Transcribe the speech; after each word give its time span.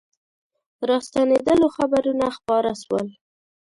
راستنېدلو 0.89 1.67
خبرونه 1.75 2.25
خپاره 2.37 2.71
سول. 2.83 3.07